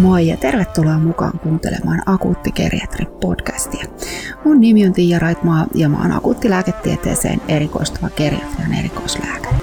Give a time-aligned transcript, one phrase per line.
[0.00, 3.86] Moi ja tervetuloa mukaan kuuntelemaan Akuutti Geriatri-podcastia.
[4.44, 9.56] Mun nimi on Tiia Raitmaa ja mä oon akuuttilääketieteeseen erikoistuva geriatrian erikoislääkäri.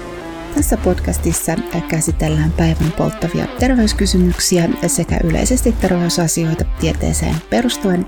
[0.54, 1.56] Tässä podcastissa
[1.88, 8.06] käsitellään päivän polttavia terveyskysymyksiä sekä yleisesti terveysasioita tieteeseen perustuen,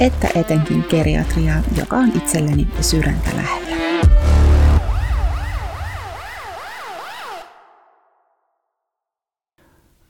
[0.00, 3.76] että etenkin geriatriaa, joka on itselleni sydäntä lähellä.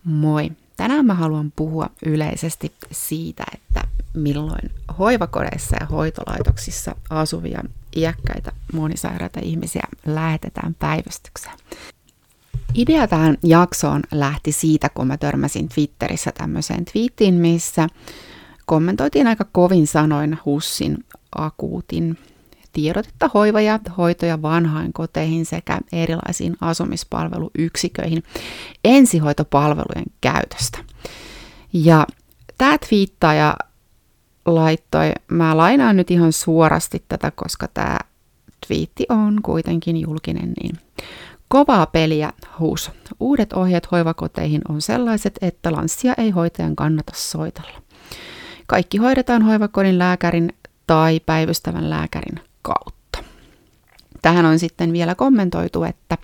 [0.05, 0.62] Moi!
[0.83, 3.81] Tänään mä haluan puhua yleisesti siitä, että
[4.15, 7.63] milloin hoivakodeissa ja hoitolaitoksissa asuvia
[7.97, 11.57] iäkkäitä monisairaita ihmisiä lähetetään päivystykseen.
[12.75, 17.89] Idea tähän jaksoon lähti siitä, kun mä törmäsin Twitterissä tämmöiseen twiittiin, missä
[18.67, 22.19] kommentoitiin aika kovin sanoin HUSSin akuutin
[22.73, 28.23] tiedotetta hoiva- ja hoito- ja vanhainkoteihin sekä erilaisiin asumispalveluyksiköihin
[28.85, 30.79] ensihoitopalvelujen käytöstä.
[31.73, 32.07] Ja
[32.59, 33.57] tämä twiittaaja
[34.47, 37.99] laittoi, mä lainaan nyt ihan suorasti tätä, koska tämä
[38.67, 40.79] twiitti on kuitenkin julkinen, niin
[41.53, 42.91] Kovaa peliä, huus.
[43.21, 47.83] Uudet ohjeet hoivakoteihin on sellaiset, että lanssia ei hoitajan kannata soitella.
[48.67, 50.53] Kaikki hoidetaan hoivakodin lääkärin
[50.87, 53.19] tai päivystävän lääkärin kautta.
[54.23, 56.19] Tähän on sitten vielä kommentoitu, että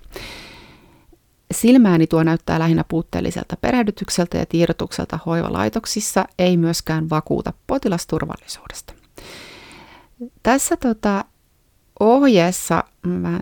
[1.53, 8.93] silmääni tuo näyttää lähinnä puutteelliselta perehdytykseltä ja tiedotukselta hoivalaitoksissa, ei myöskään vakuuta potilasturvallisuudesta.
[10.43, 11.25] Tässä tota,
[11.99, 13.39] ohjeessa, mä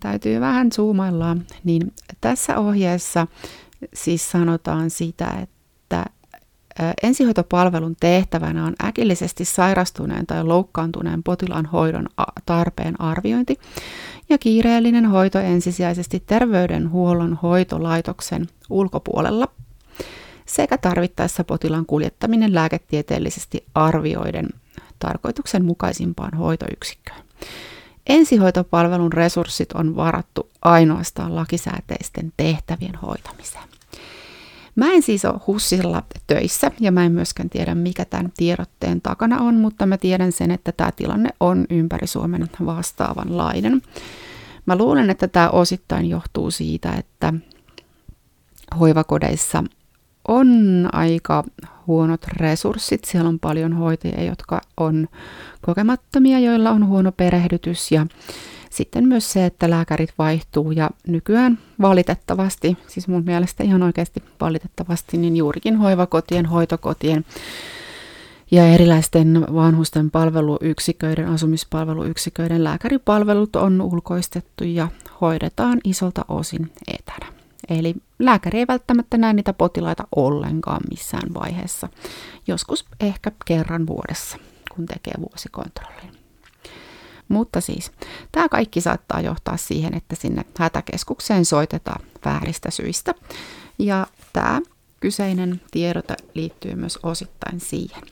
[0.00, 3.26] täytyy vähän zoomailla, niin tässä ohjeessa
[3.94, 6.04] siis sanotaan sitä, että
[7.02, 12.06] Ensihoitopalvelun tehtävänä on äkillisesti sairastuneen tai loukkaantuneen potilaan hoidon
[12.46, 13.58] tarpeen arviointi
[14.28, 19.48] ja kiireellinen hoito ensisijaisesti terveydenhuollon hoitolaitoksen ulkopuolella
[20.46, 24.48] sekä tarvittaessa potilaan kuljettaminen lääketieteellisesti arvioiden
[24.98, 27.22] tarkoituksenmukaisimpaan hoitoyksikköön.
[28.06, 33.64] Ensihoitopalvelun resurssit on varattu ainoastaan lakisääteisten tehtävien hoitamiseen.
[34.80, 39.38] Mä en siis ole HUSilla töissä ja mä en myöskään tiedä, mikä tämän tiedotteen takana
[39.38, 43.82] on, mutta mä tiedän sen, että tämä tilanne on ympäri Suomen vastaavanlainen.
[44.66, 47.34] Mä luulen, että tämä osittain johtuu siitä, että
[48.78, 49.64] hoivakodeissa
[50.28, 50.48] on
[50.92, 51.44] aika
[51.86, 53.04] huonot resurssit.
[53.04, 55.08] Siellä on paljon hoitajia, jotka on
[55.62, 58.06] kokemattomia, joilla on huono perehdytys ja
[58.70, 65.18] sitten myös se, että lääkärit vaihtuu ja nykyään valitettavasti, siis mun mielestä ihan oikeasti valitettavasti,
[65.18, 67.24] niin juurikin hoivakotien, hoitokotien
[68.50, 74.88] ja erilaisten vanhusten palveluyksiköiden, asumispalveluyksiköiden lääkäripalvelut on ulkoistettu ja
[75.20, 77.32] hoidetaan isolta osin etänä.
[77.68, 81.88] Eli lääkäri ei välttämättä näe niitä potilaita ollenkaan missään vaiheessa,
[82.46, 84.38] joskus ehkä kerran vuodessa,
[84.74, 86.19] kun tekee vuosikontrollin.
[87.30, 87.92] Mutta siis
[88.32, 93.14] tämä kaikki saattaa johtaa siihen, että sinne hätäkeskukseen soitetaan vääristä syistä.
[93.78, 94.60] Ja tämä
[95.00, 98.02] kyseinen tiedote liittyy myös osittain siihen.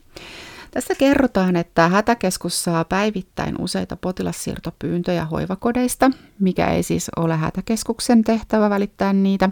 [0.71, 8.69] Tässä kerrotaan, että hätäkeskus saa päivittäin useita potilassiirtopyyntöjä hoivakodeista, mikä ei siis ole hätäkeskuksen tehtävä
[8.69, 9.49] välittää niitä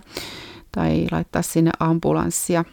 [0.72, 2.66] tai laittaa sinne ambulanssia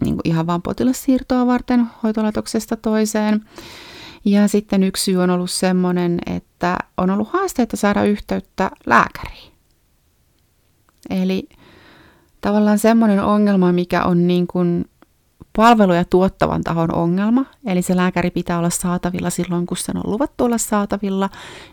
[0.00, 3.44] niin ihan vain potilassiirtoa varten hoitolaitoksesta toiseen.
[4.24, 9.52] Ja sitten yksi syy on ollut semmoinen, että on ollut haasteita saada yhteyttä lääkäriin.
[11.10, 11.48] Eli
[12.40, 14.84] tavallaan semmoinen ongelma, mikä on niin kuin
[15.56, 20.44] palveluja tuottavan tahon ongelma, eli se lääkäri pitää olla saatavilla silloin, kun sen on luvattu
[20.44, 21.30] olla saatavilla,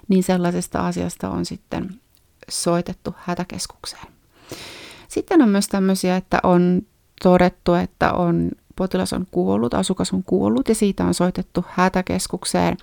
[0.07, 1.89] niin sellaisesta asiasta on sitten
[2.49, 4.07] soitettu hätäkeskukseen.
[5.07, 6.81] Sitten on myös tämmöisiä, että on
[7.23, 12.77] todettu, että on potilas on kuollut, asukas on kuollut ja siitä on soitettu hätäkeskukseen.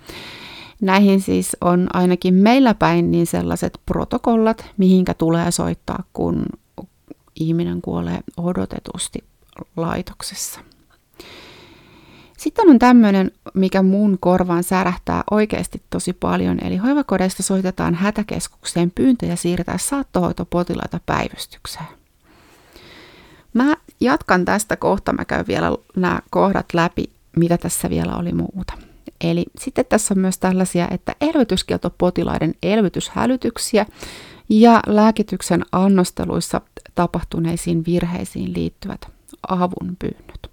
[0.80, 6.46] Näihin siis on ainakin meillä päin niin sellaiset protokollat, mihinkä tulee soittaa, kun
[7.40, 9.24] ihminen kuolee odotetusti
[9.76, 10.60] laitoksessa.
[12.38, 19.36] Sitten on tämmöinen, mikä mun korvaan särähtää oikeasti tosi paljon, eli hoivakodeista soitetaan hätäkeskukseen pyyntöjä
[19.36, 21.86] siirtää saattohoitopotilaita päivystykseen.
[23.54, 27.04] Mä jatkan tästä kohta, mä käyn vielä nämä kohdat läpi,
[27.36, 28.72] mitä tässä vielä oli muuta.
[29.20, 33.86] Eli sitten tässä on myös tällaisia, että elvytyskieltopotilaiden elvytyshälytyksiä
[34.48, 36.60] ja lääkityksen annosteluissa
[36.94, 39.00] tapahtuneisiin virheisiin liittyvät
[39.48, 40.50] avun pyynnöt.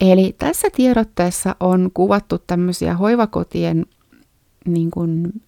[0.00, 3.86] Eli tässä tiedotteessa on kuvattu tämmöisiä hoivakotien
[4.66, 5.42] niin kuin,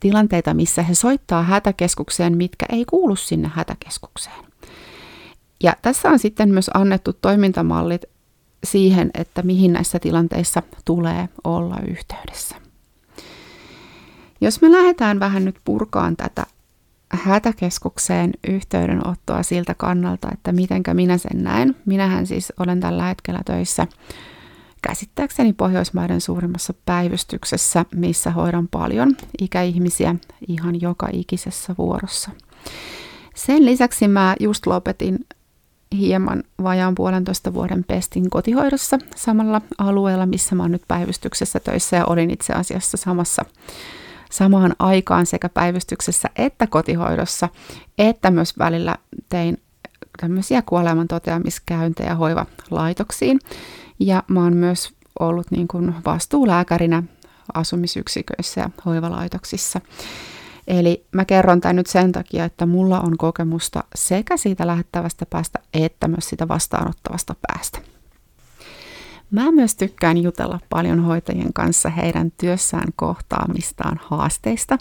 [0.00, 4.44] tilanteita, missä he soittaa hätäkeskukseen, mitkä ei kuulu sinne hätäkeskukseen.
[5.62, 8.04] Ja tässä on sitten myös annettu toimintamallit
[8.64, 12.56] siihen, että mihin näissä tilanteissa tulee olla yhteydessä.
[14.40, 16.46] Jos me lähdetään vähän nyt purkaan tätä
[17.10, 21.76] hätäkeskukseen yhteydenottoa siltä kannalta, että mitenkä minä sen näen.
[21.86, 23.86] Minähän siis olen tällä hetkellä töissä
[24.82, 30.14] käsittääkseni Pohjoismaiden suurimmassa päivystyksessä, missä hoidan paljon ikäihmisiä
[30.48, 32.30] ihan joka ikisessä vuorossa.
[33.34, 35.18] Sen lisäksi mä just lopetin
[35.92, 42.06] hieman vajaan puolentoista vuoden pestin kotihoidossa samalla alueella, missä mä oon nyt päivystyksessä töissä ja
[42.06, 43.44] olin itse asiassa samassa
[44.30, 47.48] samaan aikaan sekä päivystyksessä että kotihoidossa,
[47.98, 48.96] että myös välillä
[49.28, 49.62] tein
[50.20, 53.38] tämmöisiä kuoleman toteamiskäyntejä hoivalaitoksiin.
[54.00, 57.02] Ja mä oon myös ollut niin kuin vastuulääkärinä
[57.54, 59.80] asumisyksiköissä ja hoivalaitoksissa.
[60.68, 65.58] Eli mä kerron tämän nyt sen takia, että mulla on kokemusta sekä siitä lähettävästä päästä
[65.74, 67.78] että myös sitä vastaanottavasta päästä.
[69.30, 74.78] Mä myös tykkään jutella paljon hoitajien kanssa heidän työssään kohtaamistaan haasteista.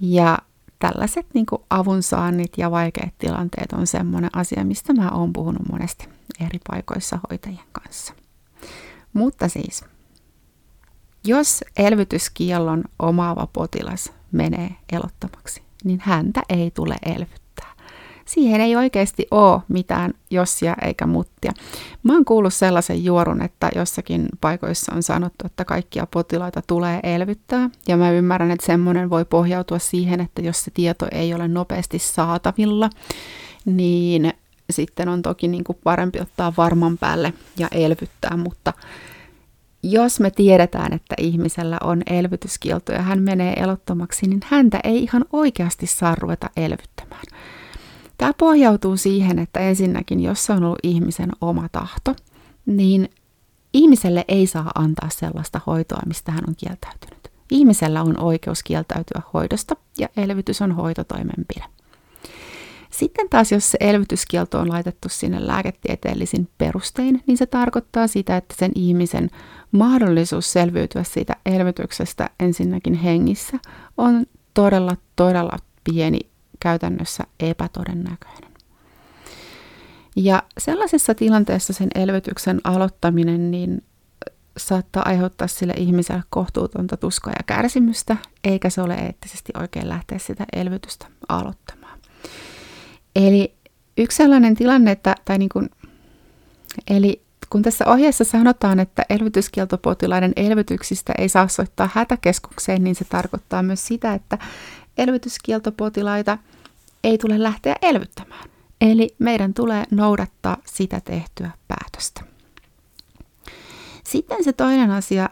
[0.00, 0.38] Ja
[0.78, 6.08] tällaiset niin avunsaannit ja vaikeat tilanteet on semmoinen asia, mistä mä oon puhunut monesti
[6.40, 8.14] eri paikoissa hoitajien kanssa.
[9.12, 9.84] Mutta siis,
[11.24, 17.40] jos elvytyskiellon omaava potilas menee elottomaksi, niin häntä ei tule elvyttää
[18.30, 21.52] siihen ei oikeasti ole mitään jossia eikä muttia.
[22.02, 27.70] Mä oon kuullut sellaisen juorun, että jossakin paikoissa on sanottu, että kaikkia potilaita tulee elvyttää.
[27.88, 31.98] Ja mä ymmärrän, että semmoinen voi pohjautua siihen, että jos se tieto ei ole nopeasti
[31.98, 32.90] saatavilla,
[33.64, 34.32] niin
[34.70, 38.72] sitten on toki niin kuin parempi ottaa varman päälle ja elvyttää, mutta
[39.82, 45.24] jos me tiedetään, että ihmisellä on elvytyskielto ja hän menee elottomaksi, niin häntä ei ihan
[45.32, 47.24] oikeasti saa ruveta elvyttämään.
[48.18, 52.16] Tämä pohjautuu siihen, että ensinnäkin, jos se on ollut ihmisen oma tahto,
[52.66, 53.08] niin
[53.72, 57.30] ihmiselle ei saa antaa sellaista hoitoa, mistä hän on kieltäytynyt.
[57.50, 61.64] Ihmisellä on oikeus kieltäytyä hoidosta ja elvytys on hoitotoimenpide.
[62.90, 68.54] Sitten taas, jos se elvytyskielto on laitettu sinne lääketieteellisin perustein, niin se tarkoittaa sitä, että
[68.58, 69.30] sen ihmisen
[69.72, 73.58] mahdollisuus selviytyä siitä elvytyksestä ensinnäkin hengissä
[73.96, 76.18] on todella, todella pieni
[76.60, 78.50] käytännössä epätodennäköinen.
[80.16, 83.82] Ja sellaisessa tilanteessa sen elvytyksen aloittaminen niin
[84.56, 90.46] saattaa aiheuttaa sille ihmiselle kohtuutonta tuskaa ja kärsimystä, eikä se ole eettisesti oikein lähteä sitä
[90.52, 91.98] elvytystä aloittamaan.
[93.16, 93.54] Eli
[93.98, 95.70] yksi sellainen tilanne, että, tai niin kuin,
[96.90, 103.62] eli kun tässä ohjeessa sanotaan, että elvytyskieltopotilaiden elvytyksistä ei saa soittaa hätäkeskukseen, niin se tarkoittaa
[103.62, 104.38] myös sitä, että
[104.98, 106.38] elvytyskieltopotilaita
[107.04, 108.50] ei tule lähteä elvyttämään.
[108.80, 112.20] Eli meidän tulee noudattaa sitä tehtyä päätöstä.
[114.04, 115.28] Sitten se toinen asia,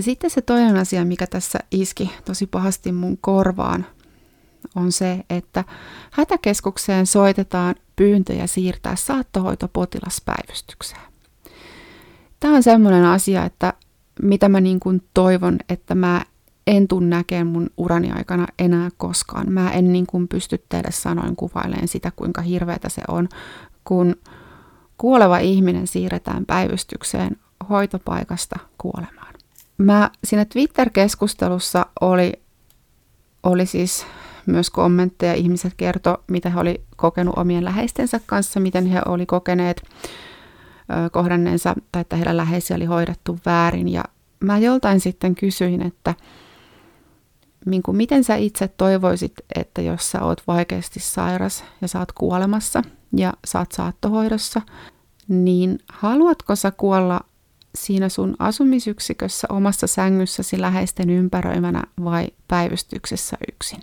[0.00, 3.86] sitten se toinen asia, mikä tässä iski tosi pahasti mun korvaan,
[4.74, 5.64] on se, että
[6.10, 11.13] hätäkeskukseen soitetaan pyyntöjä siirtää saattohoitopotilas päivystykseen.
[12.44, 13.72] Tämä on semmoinen asia, että
[14.22, 16.24] mitä mä niin kuin toivon, että mä
[16.66, 19.52] en tule näkemään mun urani aikana enää koskaan.
[19.52, 23.28] Mä en niin kuin pysty teille sanoin kuvailemaan sitä, kuinka hirveätä se on,
[23.84, 24.16] kun
[24.98, 27.36] kuoleva ihminen siirretään päivystykseen
[27.70, 29.34] hoitopaikasta kuolemaan.
[29.78, 32.32] Mä siinä Twitter-keskustelussa oli,
[33.42, 34.06] oli siis
[34.46, 35.34] myös kommentteja.
[35.34, 39.82] Ihmiset kertoi, mitä he oli kokenut omien läheistensä kanssa, miten he oli kokeneet
[41.12, 43.88] kohdanneensa tai että heidän läheisiä oli hoidettu väärin.
[43.88, 44.04] Ja
[44.40, 46.14] mä joltain sitten kysyin, että
[47.66, 52.82] niin kuin miten sä itse toivoisit, että jos sä oot vaikeasti sairas ja saat kuolemassa
[53.16, 54.62] ja saat saattohoidossa,
[55.28, 57.20] niin haluatko sä kuolla
[57.74, 63.80] siinä sun asumisyksikössä omassa sängyssäsi läheisten ympäröimänä vai päivystyksessä yksin?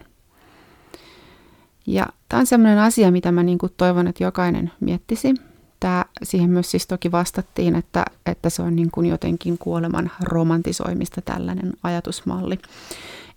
[1.87, 5.33] Ja tämä on sellainen asia, mitä mä niin kuin toivon, että jokainen miettisi.
[5.81, 11.21] Tää, siihen myös siis toki vastattiin, että, että se on niin kuin jotenkin kuoleman romantisoimista
[11.21, 12.59] tällainen ajatusmalli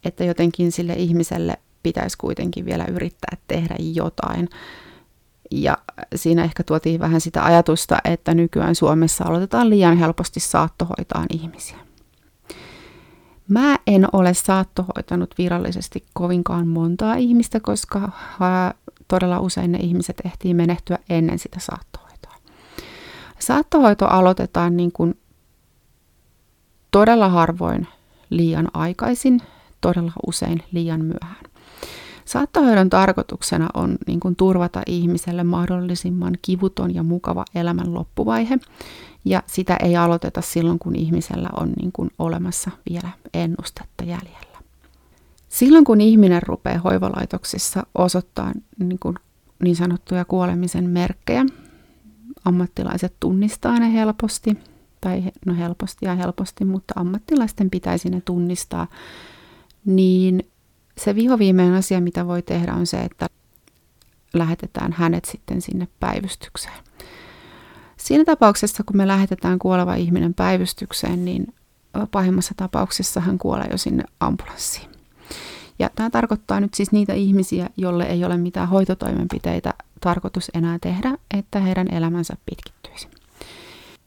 [0.04, 4.48] että jotenkin sille ihmiselle pitäisi kuitenkin vielä yrittää tehdä jotain.
[5.50, 5.78] Ja
[6.14, 11.76] siinä ehkä tuotiin vähän sitä ajatusta, että nykyään Suomessa aloitetaan liian helposti saattohoitaan ihmisiä.
[13.48, 18.12] Mä en ole saattohoitanut virallisesti kovinkaan montaa ihmistä, koska
[19.08, 22.03] todella usein ne ihmiset ehtii menehtyä ennen sitä saattohoitoa.
[23.38, 25.18] Saattohoito aloitetaan niin kuin
[26.90, 27.86] todella harvoin
[28.30, 29.40] liian aikaisin,
[29.80, 31.44] todella usein liian myöhään.
[32.24, 38.58] Saattohoidon tarkoituksena on niin kuin turvata ihmiselle mahdollisimman kivuton ja mukava elämän loppuvaihe,
[39.24, 44.58] ja sitä ei aloiteta silloin, kun ihmisellä on niin kuin olemassa vielä ennustetta jäljellä.
[45.48, 48.98] Silloin, kun ihminen rupeaa hoivalaitoksissa osoittaa niin,
[49.62, 51.46] niin sanottuja kuolemisen merkkejä,
[52.44, 54.58] ammattilaiset tunnistaa ne helposti,
[55.00, 58.86] tai no helposti ja helposti, mutta ammattilaisten pitäisi ne tunnistaa,
[59.84, 60.42] niin
[60.98, 63.26] se vihoviimeinen asia, mitä voi tehdä, on se, että
[64.34, 66.84] lähetetään hänet sitten sinne päivystykseen.
[67.96, 71.54] Siinä tapauksessa, kun me lähetetään kuoleva ihminen päivystykseen, niin
[72.10, 74.93] pahimmassa tapauksessa hän kuolee jo sinne ambulanssiin.
[75.78, 81.18] Ja tämä tarkoittaa nyt siis niitä ihmisiä, jolle ei ole mitään hoitotoimenpiteitä tarkoitus enää tehdä,
[81.34, 83.08] että heidän elämänsä pitkittyisi.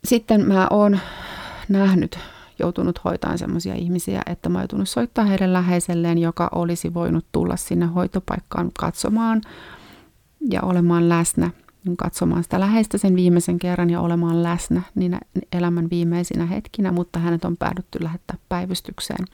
[0.03, 0.99] Sitten mä oon
[1.69, 2.19] nähnyt,
[2.59, 7.55] joutunut hoitaan sellaisia ihmisiä, että mä oon joutunut soittaa heidän läheiselleen, joka olisi voinut tulla
[7.55, 9.41] sinne hoitopaikkaan katsomaan
[10.49, 11.51] ja olemaan läsnä,
[11.97, 15.17] katsomaan sitä läheistä sen viimeisen kerran ja olemaan läsnä niin
[15.51, 19.25] elämän viimeisinä hetkinä, mutta hänet on päädytty lähettää päivystykseen.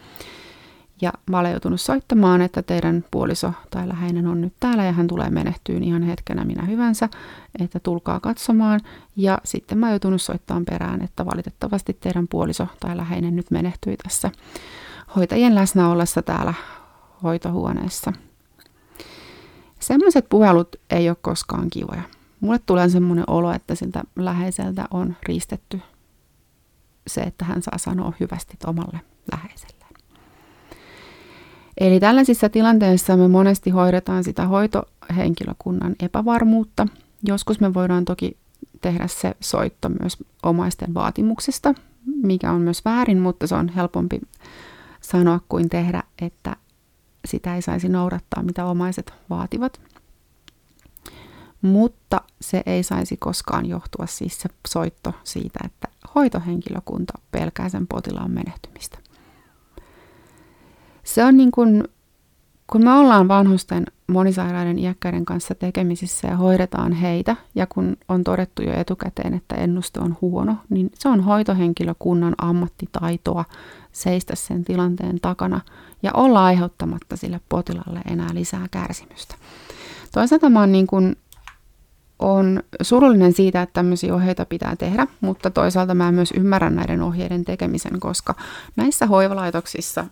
[1.02, 5.08] Ja mä olen joutunut soittamaan, että teidän puoliso tai läheinen on nyt täällä ja hän
[5.08, 7.10] tulee menehtyyn ihan hetkenä minä hyvänsä,
[7.60, 8.80] että tulkaa katsomaan.
[9.16, 13.98] Ja sitten mä oon joutunut soittamaan perään, että valitettavasti teidän puoliso tai läheinen nyt menehtyi
[13.98, 14.32] tässä
[15.16, 16.54] hoitajien läsnä ollessa täällä
[17.24, 18.14] hoitohuoneessa.
[19.80, 22.02] Semmoiset puhelut ei ole koskaan kivoja.
[22.40, 25.82] Mulle tulee semmoinen olo, että siltä läheiseltä on riistetty
[27.08, 29.00] se, että hän saa sanoa hyvästi omalle
[29.32, 29.83] läheiselle.
[31.84, 36.88] Eli tällaisissa tilanteissa me monesti hoidetaan sitä hoitohenkilökunnan epävarmuutta.
[37.24, 38.38] Joskus me voidaan toki
[38.82, 41.74] tehdä se soitto myös omaisten vaatimuksesta,
[42.06, 44.22] mikä on myös väärin, mutta se on helpompi
[45.02, 46.56] sanoa kuin tehdä, että
[47.26, 49.82] sitä ei saisi noudattaa, mitä omaiset vaativat.
[51.62, 58.32] Mutta se ei saisi koskaan johtua siis se soitto siitä, että hoitohenkilökunta pelkää sen potilaan
[58.32, 59.03] menehtymistä.
[61.04, 61.84] Se on niin kuin,
[62.68, 68.62] kun me ollaan vanhusten monisairaiden iäkkäiden kanssa tekemisissä ja hoidetaan heitä, ja kun on todettu
[68.62, 73.46] jo etukäteen, että ennuste on huono, niin se on hoitohenkilökunnan ammattitaitoa
[73.92, 75.62] seistä sen tilanteen takana
[76.04, 79.36] ja olla aiheuttamatta sille potilaalle enää lisää kärsimystä.
[80.12, 81.16] Toisaalta mä oon niin kuin
[82.20, 87.46] on surullinen siitä, että tämmöisiä ohjeita pitää tehdä, mutta toisaalta mä myös ymmärrän näiden ohjeiden
[87.46, 88.36] tekemisen, koska
[88.76, 90.06] näissä hoivalaitoksissa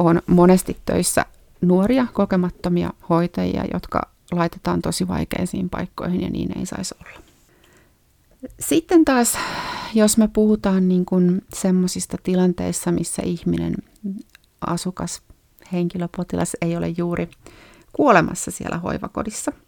[0.00, 1.26] on monesti töissä
[1.60, 4.02] nuoria, kokemattomia hoitajia, jotka
[4.32, 7.24] laitetaan tosi vaikeisiin paikkoihin ja niin ei saisi olla.
[8.60, 9.38] Sitten taas,
[9.94, 13.74] jos me puhutaan niin kuin semmoisista tilanteissa, missä ihminen,
[14.66, 15.22] asukas,
[15.72, 17.28] henkilöpotilas ei ole juuri
[17.92, 19.52] kuolemassa siellä hoivakodissa–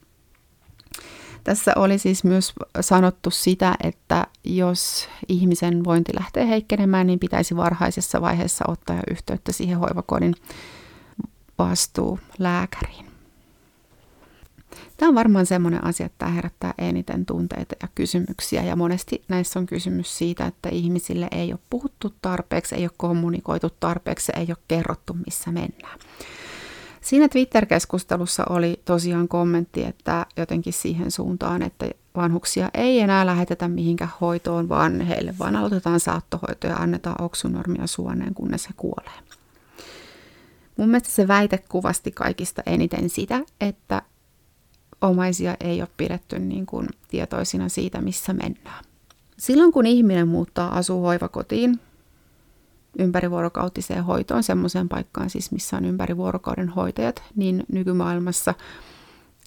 [1.44, 8.20] tässä oli siis myös sanottu sitä, että jos ihmisen vointi lähtee heikkenemään, niin pitäisi varhaisessa
[8.20, 10.34] vaiheessa ottaa yhteyttä siihen hoivakodin
[11.58, 13.12] vastuulääkäriin.
[14.96, 18.62] Tämä on varmaan semmoinen asia, että tämä herättää eniten tunteita ja kysymyksiä.
[18.62, 23.70] Ja monesti näissä on kysymys siitä, että ihmisille ei ole puhuttu tarpeeksi, ei ole kommunikoitu
[23.80, 25.98] tarpeeksi, ei ole kerrottu, missä mennään.
[27.02, 34.10] Siinä Twitter-keskustelussa oli tosiaan kommentti, että jotenkin siihen suuntaan, että vanhuksia ei enää lähetetä mihinkään
[34.20, 39.20] hoitoon, vaan heille vaan aloitetaan saattohoito ja annetaan oksunormia suoneen, kunnes he kuolee.
[40.76, 44.02] Mun mielestä se väite kuvasti kaikista eniten sitä, että
[45.00, 48.84] omaisia ei ole pidetty niin kuin tietoisina siitä, missä mennään.
[49.36, 51.80] Silloin kun ihminen muuttaa asuhoivakotiin,
[52.98, 58.54] ympärivuorokautiseen hoitoon, semmoiseen paikkaan siis, missä on ympärivuorokauden hoitajat, niin nykymaailmassa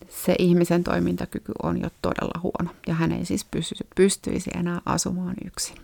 [0.09, 5.35] se ihmisen toimintakyky on jo todella huono ja hän ei siis pysy, pystyisi enää asumaan
[5.45, 5.77] yksin.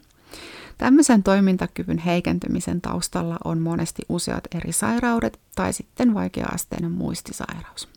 [0.78, 7.90] Tämmöisen toimintakyvyn heikentymisen taustalla on monesti useat eri sairaudet tai sitten vaikea-asteinen muistisairaus.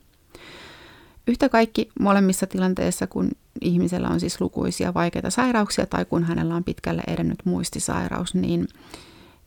[1.26, 3.30] Yhtä kaikki molemmissa tilanteissa, kun
[3.60, 8.68] ihmisellä on siis lukuisia vaikeita sairauksia tai kun hänellä on pitkälle edennyt muistisairaus, niin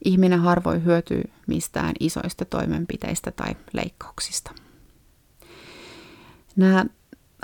[0.06, 4.52] Ihminen harvoin hyötyy mistään isoista toimenpiteistä tai leikkauksista.
[6.56, 6.86] Nämä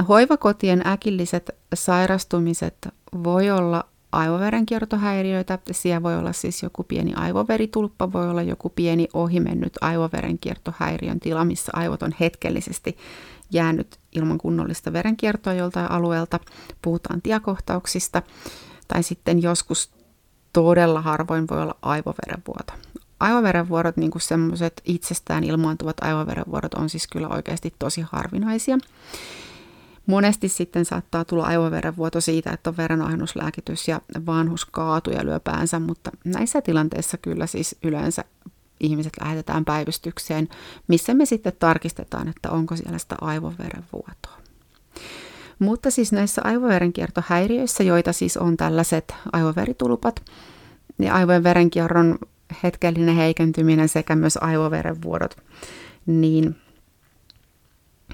[0.08, 2.88] hoivakotien äkilliset sairastumiset
[3.24, 5.60] voi olla aivoverenkiertohäiriöitä.
[5.72, 11.72] Siellä voi olla siis joku pieni aivoveritulppa, voi olla joku pieni ohimennyt aivoverenkiertohäiriön tila, missä
[11.76, 12.98] aivot on hetkellisesti
[13.52, 16.40] jäänyt ilman kunnollista verenkiertoa joltain alueelta.
[16.82, 18.22] Puhutaan tiekohtauksista.
[18.88, 19.92] Tai sitten joskus
[20.54, 22.74] todella harvoin voi olla aivoverenvuoto.
[23.20, 28.78] aivoverenvuorot, niin kuin semmoiset itsestään ilmaantuvat aivoverenvuorot on siis kyllä oikeasti tosi harvinaisia.
[30.06, 35.80] Monesti sitten saattaa tulla aivoverenvuoto siitä, että on verenohennuslääkitys ja vanhus kaatuu ja lyö päänsä,
[35.80, 38.24] mutta näissä tilanteissa kyllä siis yleensä
[38.80, 40.50] ihmiset lähetetään päivystykseen,
[40.88, 44.43] missä me sitten tarkistetaan, että onko siellä sitä aivoverenvuotoa.
[45.64, 50.16] Mutta siis näissä aivoverenkiertohäiriöissä, joita siis on tällaiset aivoveritulpat,
[50.98, 52.20] niin aivojen verenkierron
[52.64, 55.38] hetkellinen heikentyminen sekä myös aivoverenvuodot,
[56.06, 56.56] niin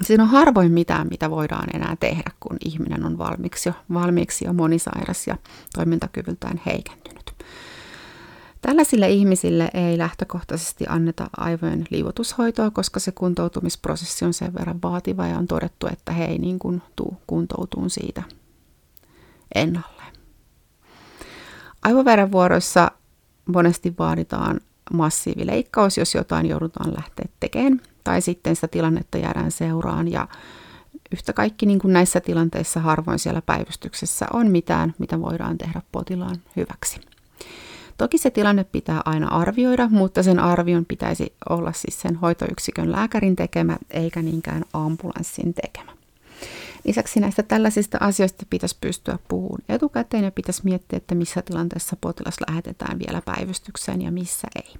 [0.01, 4.53] siinä on harvoin mitään, mitä voidaan enää tehdä, kun ihminen on valmiiksi jo, valmiiksi jo
[4.53, 5.37] monisairas ja
[5.73, 7.08] toimintakyvyltään heikentynyt.
[8.61, 15.37] Tällaisille ihmisille ei lähtökohtaisesti anneta aivojen liivotushoitoa, koska se kuntoutumisprosessi on sen verran vaativa ja
[15.37, 18.23] on todettu, että he ei niin kuin tuu kuntoutuun siitä
[19.55, 20.13] ennalleen.
[21.81, 22.91] Aivoverenvuoroissa
[23.45, 24.59] monesti vaaditaan
[24.93, 30.27] massiivileikkaus, jos jotain joudutaan lähteä tekemään, tai sitten sitä tilannetta jäädään seuraan ja
[31.11, 36.35] yhtä kaikki niin kuin näissä tilanteissa harvoin siellä päivystyksessä on mitään, mitä voidaan tehdä potilaan
[36.55, 37.01] hyväksi.
[37.99, 43.35] Toki se tilanne pitää aina arvioida, mutta sen arvion pitäisi olla siis sen hoitoyksikön lääkärin
[43.35, 45.91] tekemä, eikä niinkään ambulanssin tekemä.
[46.85, 52.35] Lisäksi näistä tällaisista asioista pitäisi pystyä puhumaan etukäteen ja pitäisi miettiä, että missä tilanteessa potilas
[52.49, 54.73] lähetetään vielä päivystykseen ja missä ei.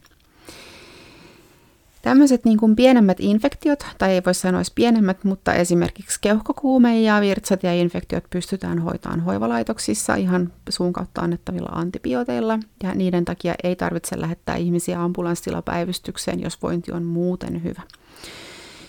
[2.02, 7.22] Tämmöiset niin kuin pienemmät infektiot, tai ei voi sanoa edes pienemmät, mutta esimerkiksi keuhkokuume ja
[7.22, 13.76] virtsat ja infektiot pystytään hoitamaan hoivalaitoksissa ihan suun kautta annettavilla antibiooteilla, ja niiden takia ei
[13.76, 17.82] tarvitse lähettää ihmisiä ambulanssilla päivystykseen, jos vointi on muuten hyvä.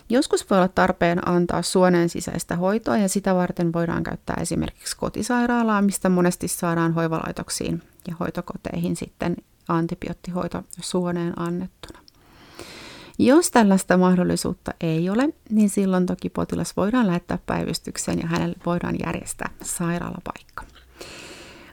[0.09, 5.83] Joskus voi olla tarpeen antaa suoneen sisäistä hoitoa ja sitä varten voidaan käyttää esimerkiksi kotisairaalaa,
[5.83, 9.37] mistä monesti saadaan hoivalaitoksiin ja hoitokoteihin sitten
[9.69, 11.99] antibioottihoito suoneen annettuna.
[13.23, 18.97] Jos tällaista mahdollisuutta ei ole, niin silloin toki potilas voidaan lähettää päivystykseen ja hänelle voidaan
[19.07, 20.65] järjestää sairaalapaikka.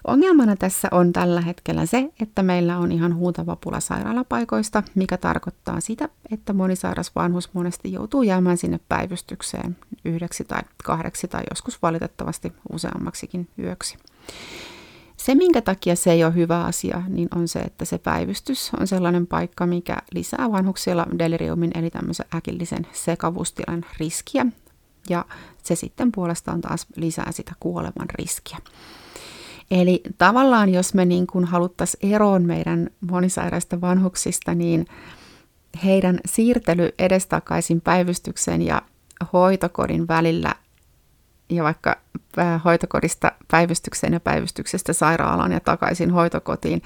[0.08, 5.82] Ongelmana tässä on tällä hetkellä se, että meillä on ihan huutava pula sairaalapaikoista, mikä tarkoittaa
[5.82, 12.54] sitä, että monisairas vanhus monesti joutuu jäämään sinne päivystykseen yhdeksi tai kahdeksi tai joskus valitettavasti
[12.72, 13.98] useammaksikin yöksi.
[15.18, 18.88] Se, minkä takia se ei ole hyvä asia, niin on se, että se päivystys on
[18.88, 24.46] sellainen paikka, mikä lisää vanhuksilla deliriumin eli tämmöisen äkillisen sekavuustilan riskiä.
[25.10, 25.26] Ja
[25.64, 28.58] se sitten puolestaan taas lisää sitä kuoleman riskiä.
[29.72, 34.86] Eli tavallaan jos me niin kuin haluttaisiin eroon meidän monisairaista vanhuksista, niin
[35.84, 38.82] heidän siirtely edestakaisin päivystyksen ja
[39.34, 40.56] hoitokodin välillä
[41.50, 41.98] ja vaikka
[42.66, 46.82] hoitokodista päivystykseen ja päivystyksestä sairaalaan ja takaisin hoitokotiin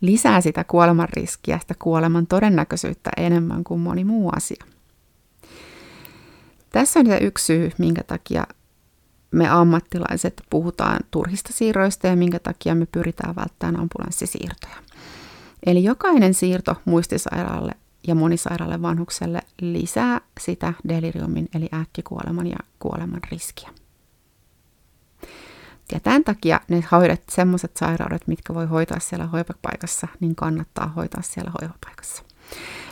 [0.00, 4.64] lisää sitä kuoleman riskiä, sitä kuoleman todennäköisyyttä enemmän kuin moni muu asia.
[6.70, 8.46] Tässä on yksi syy, minkä takia
[9.30, 14.76] me ammattilaiset puhutaan turhista siirroista ja minkä takia me pyritään välttämään ambulanssisiirtoja.
[15.66, 17.72] Eli jokainen siirto muistisairaalle
[18.06, 23.70] ja monisairaalle vanhukselle lisää sitä deliriumin eli äkkikuoleman ja kuoleman riskiä.
[25.92, 31.22] Ja tämän takia ne hoidat, semmoiset sairaudet, mitkä voi hoitaa siellä hoivapaikassa, niin kannattaa hoitaa
[31.22, 32.22] siellä hoivapaikassa.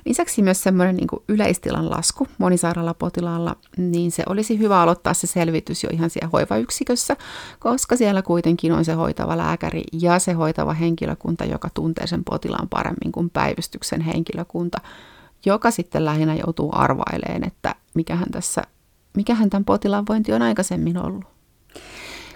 [0.04, 5.84] Lisäksi myös semmoinen niin kuin yleistilan lasku monisairaalapotilaalla, niin se olisi hyvä aloittaa se selvitys
[5.84, 7.16] jo ihan siellä hoivayksikössä,
[7.58, 12.68] koska siellä kuitenkin on se hoitava lääkäri ja se hoitava henkilökunta, joka tuntee sen potilaan
[12.68, 14.78] paremmin kuin päivystyksen henkilökunta,
[15.46, 18.62] joka sitten lähinnä joutuu arvaileen, että mikähän tässä,
[19.16, 21.38] mikähän tämän potilaan vointi on aikaisemmin ollut.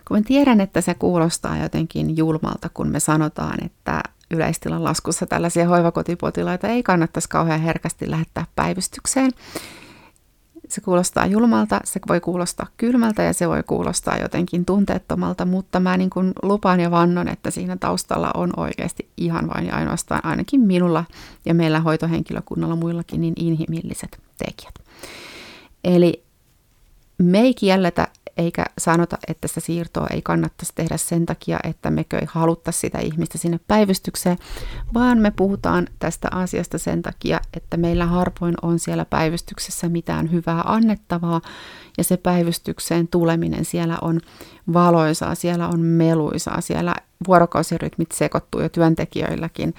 [0.09, 5.69] Kun mä tiedän, että se kuulostaa jotenkin julmalta, kun me sanotaan, että yleistilan laskussa tällaisia
[5.69, 9.31] hoivakotipotilaita ei kannattaisi kauhean herkästi lähettää päivystykseen.
[10.69, 15.97] Se kuulostaa julmalta, se voi kuulostaa kylmältä ja se voi kuulostaa jotenkin tunteettomalta, mutta mä
[15.97, 20.61] niin kuin lupaan ja vannon, että siinä taustalla on oikeasti ihan vain ja ainoastaan ainakin
[20.61, 21.05] minulla
[21.45, 24.75] ja meillä hoitohenkilökunnalla muillakin niin inhimilliset tekijät.
[25.85, 26.25] Eli
[27.19, 32.18] me ei kielletä eikä sanota, että sitä siirtoa ei kannattaisi tehdä sen takia, että mekö
[32.18, 34.38] ei haluttaisi sitä ihmistä sinne päivystykseen,
[34.95, 40.62] vaan me puhutaan tästä asiasta sen takia, että meillä harvoin on siellä päivystyksessä mitään hyvää
[40.66, 41.40] annettavaa,
[41.99, 44.21] ja se päivystykseen tuleminen siellä on
[44.73, 46.95] valoisaa, siellä on meluisaa, siellä
[47.27, 49.75] vuorokausirytmit sekoittuu jo työntekijöilläkin,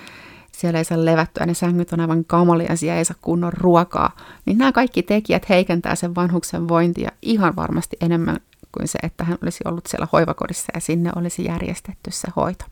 [0.57, 4.57] siellä ei saa levättyä, ne sängyt on aivan kamalia, siellä ei saa kunnon ruokaa, niin
[4.57, 8.39] nämä kaikki tekijät heikentää sen vanhuksen vointia ihan varmasti enemmän
[8.71, 12.65] kuin se, että hän olisi ollut siellä hoivakodissa ja sinne olisi järjestetty se hoito.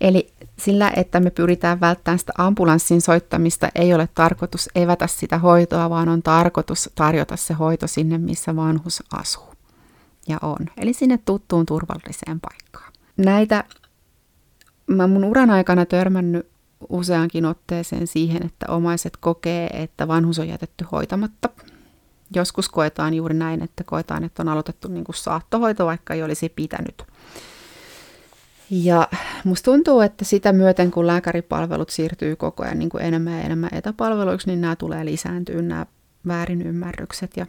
[0.00, 5.90] Eli sillä, että me pyritään välttämään sitä ambulanssin soittamista, ei ole tarkoitus evätä sitä hoitoa,
[5.90, 9.54] vaan on tarkoitus tarjota se hoito sinne, missä vanhus asuu
[10.28, 10.66] ja on.
[10.76, 12.92] Eli sinne tuttuun turvalliseen paikkaan.
[13.16, 13.64] Näitä
[14.86, 16.55] mä mun uran aikana törmännyt
[16.88, 21.48] useankin otteeseen siihen, että omaiset kokee, että vanhus on jätetty hoitamatta.
[22.34, 26.48] Joskus koetaan juuri näin, että koetaan, että on aloitettu niin kuin saattohoito, vaikka ei olisi
[26.48, 27.02] pitänyt.
[28.70, 29.08] Ja
[29.44, 33.70] musta tuntuu, että sitä myöten, kun lääkäripalvelut siirtyy koko ajan niin kuin enemmän ja enemmän
[33.72, 35.86] etäpalveluiksi, niin nämä tulee lisääntyä, nämä
[36.26, 37.36] väärinymmärrykset.
[37.36, 37.46] Ja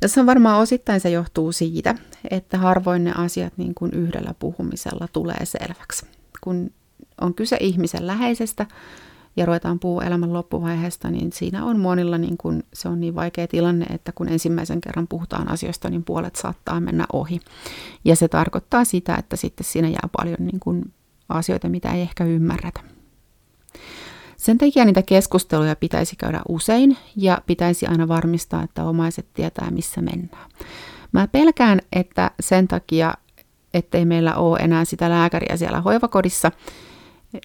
[0.00, 1.94] tässä on varmaan osittain se johtuu siitä,
[2.30, 6.06] että harvoin ne asiat niin kuin yhdellä puhumisella tulee selväksi.
[6.40, 6.70] Kun
[7.20, 8.66] on kyse ihmisen läheisestä
[9.36, 13.48] ja ruvetaan puhua elämän loppuvaiheesta, niin siinä on monilla niin kuin, se on niin vaikea
[13.48, 17.40] tilanne, että kun ensimmäisen kerran puhutaan asioista, niin puolet saattaa mennä ohi.
[18.04, 20.92] Ja se tarkoittaa sitä, että sitten siinä jää paljon niin kuin
[21.28, 22.80] asioita, mitä ei ehkä ymmärretä.
[24.36, 30.02] Sen takia niitä keskusteluja pitäisi käydä usein ja pitäisi aina varmistaa, että omaiset tietää, missä
[30.02, 30.50] mennään.
[31.12, 33.14] Mä pelkään, että sen takia,
[33.74, 36.52] ettei meillä ole enää sitä lääkäriä siellä hoivakodissa,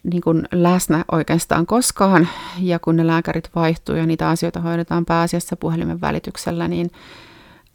[0.03, 2.27] niin kuin läsnä oikeastaan koskaan.
[2.59, 6.91] Ja kun ne lääkärit vaihtuu ja niitä asioita hoidetaan pääasiassa puhelimen välityksellä, niin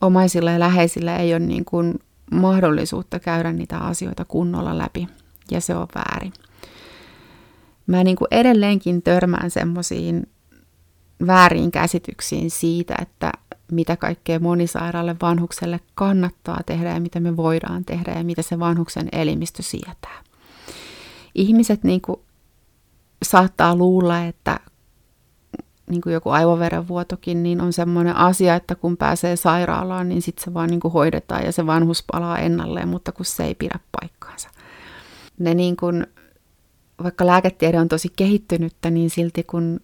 [0.01, 1.99] omaisilla ja läheisillä ei ole niin kuin
[2.33, 5.09] mahdollisuutta käydä niitä asioita kunnolla läpi.
[5.51, 6.33] Ja se on väärin.
[7.87, 10.29] Mä niin kuin edelleenkin törmään semmoisiin
[11.27, 13.33] väärin käsityksiin siitä, että
[13.73, 19.09] mitä kaikkea monisairaalle vanhukselle kannattaa tehdä ja mitä me voidaan tehdä ja mitä se vanhuksen
[19.12, 20.30] elimistö sietää
[21.40, 22.20] ihmiset niin kuin
[23.22, 24.61] saattaa luulla, että
[25.90, 30.55] niin kuin joku aivoverenvuotokin, niin on semmoinen asia, että kun pääsee sairaalaan, niin sitten se
[30.55, 34.50] vaan niin kuin hoidetaan ja se vanhus palaa ennalleen, mutta kun se ei pidä paikkaansa.
[35.38, 36.07] Ne niin kuin,
[37.03, 39.81] vaikka lääketiede on tosi kehittynyttä, niin silti kun,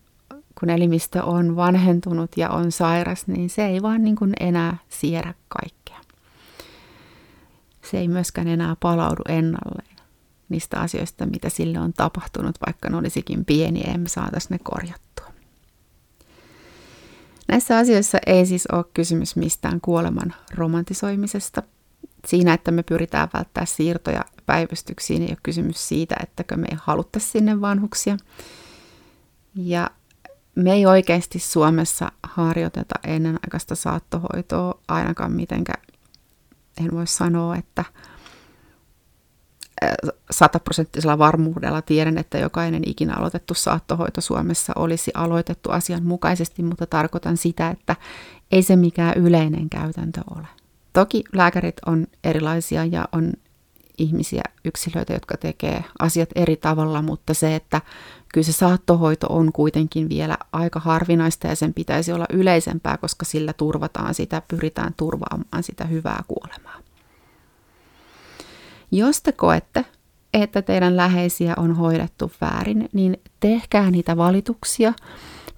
[0.60, 5.34] kun elimistö on vanhentunut ja on sairas, niin se ei vaan niin kuin enää siedä
[5.48, 6.00] kaikkea.
[7.90, 9.95] Se ei myöskään enää palaudu ennalleen
[10.48, 15.26] niistä asioista, mitä sille on tapahtunut, vaikka ne olisikin pieniä, emme saataisiin ne korjattua.
[17.48, 21.62] Näissä asioissa ei siis ole kysymys mistään kuoleman romantisoimisesta.
[22.26, 27.28] Siinä, että me pyritään välttää siirtoja päivystyksiin, ei ole kysymys siitä, että me ei haluttaisi
[27.28, 28.16] sinne vanhuksia.
[29.54, 29.90] Ja
[30.54, 35.82] me ei oikeasti Suomessa harjoiteta ennenaikaista saattohoitoa ainakaan mitenkään.
[36.84, 37.84] En voi sanoa, että
[40.30, 47.70] sataprosenttisella varmuudella tiedän, että jokainen ikinä aloitettu saattohoito Suomessa olisi aloitettu asianmukaisesti, mutta tarkoitan sitä,
[47.70, 47.96] että
[48.52, 50.46] ei se mikään yleinen käytäntö ole.
[50.92, 53.32] Toki lääkärit on erilaisia ja on
[53.98, 57.80] ihmisiä, yksilöitä, jotka tekee asiat eri tavalla, mutta se, että
[58.32, 63.52] kyllä se saattohoito on kuitenkin vielä aika harvinaista ja sen pitäisi olla yleisempää, koska sillä
[63.52, 66.85] turvataan sitä, pyritään turvaamaan sitä hyvää kuolemaa.
[68.90, 69.84] Jos te koette,
[70.34, 74.92] että teidän läheisiä on hoidettu väärin, niin tehkää niitä valituksia,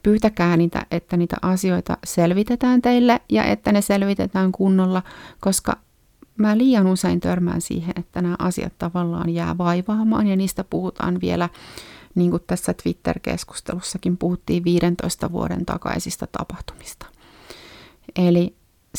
[0.02, 5.02] pyytäkää niitä, että niitä asioita selvitetään teille ja että ne selvitetään kunnolla,
[5.40, 5.76] koska
[6.38, 11.48] mä liian usein törmään siihen, että nämä asiat tavallaan jää vaivaamaan ja niistä puhutaan vielä,
[12.14, 17.06] niin kuin tässä Twitter-keskustelussakin puhuttiin 15 vuoden takaisista tapahtumista.
[18.16, 18.54] Eli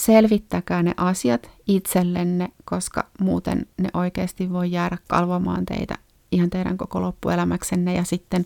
[0.05, 5.97] selvittäkää ne asiat itsellenne, koska muuten ne oikeasti voi jäädä kalvomaan teitä
[6.31, 8.45] ihan teidän koko loppuelämäksenne ja sitten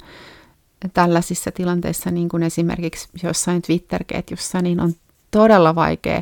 [0.94, 4.94] tällaisissa tilanteissa, niin kuin esimerkiksi jossain Twitter-ketjussa, niin on
[5.32, 6.22] todella vaikea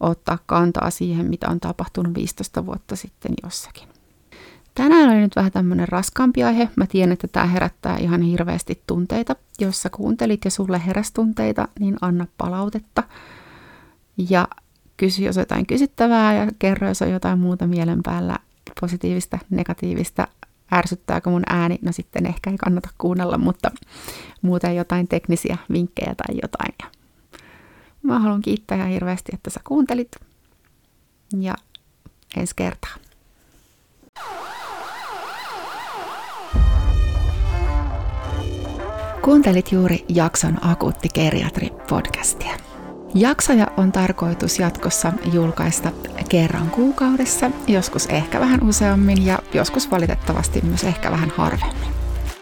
[0.00, 3.88] ottaa kantaa siihen, mitä on tapahtunut 15 vuotta sitten jossakin.
[4.74, 6.68] Tänään oli nyt vähän tämmöinen raskaampi aihe.
[6.76, 9.36] Mä tiedän, että tämä herättää ihan hirveästi tunteita.
[9.60, 13.02] Jos sä kuuntelit ja sulle heräs tunteita, niin anna palautetta
[14.30, 14.48] ja
[14.96, 18.36] kysy, jos on jotain kysyttävää ja kerro, jos on jotain muuta mielen päällä,
[18.80, 20.28] positiivista, negatiivista,
[20.72, 23.70] ärsyttääkö mun ääni, no sitten ehkä ei kannata kuunnella, mutta
[24.42, 26.74] muuten jotain teknisiä vinkkejä tai jotain.
[26.82, 26.86] Ja
[28.02, 30.16] mä haluan kiittää ihan hirveästi, että sä kuuntelit
[31.40, 31.54] ja
[32.36, 32.94] ensi kertaa.
[39.22, 42.71] Kuuntelit juuri jakson Akuutti Geriatri podcastia.
[43.14, 45.92] Jaksoja on tarkoitus jatkossa julkaista
[46.28, 51.92] kerran kuukaudessa, joskus ehkä vähän useammin ja joskus valitettavasti myös ehkä vähän harvemmin.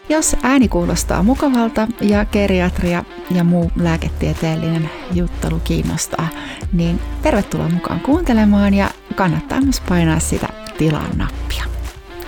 [0.09, 6.29] Jos ääni kuulostaa mukavalta ja geriatria ja muu lääketieteellinen juttelu kiinnostaa,
[6.73, 11.65] niin tervetuloa mukaan kuuntelemaan ja kannattaa myös painaa sitä tilan nappia.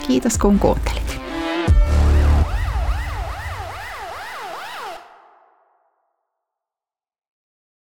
[0.06, 1.21] Kiitos kun kuuntelit.